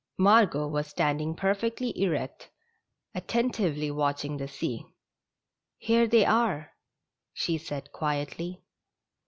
Margot 0.17 0.67
was 0.67 0.87
standing 0.87 1.35
perfectly 1.35 1.93
erect, 1.95 2.49
attentively 3.13 3.91
watch 3.91 4.25
ing 4.25 4.37
the 4.37 4.47
sea." 4.47 4.83
Here 5.77 6.07
they 6.07 6.25
are," 6.25 6.71
she 7.33 7.59
said, 7.59 7.91
quietly. 7.91 8.63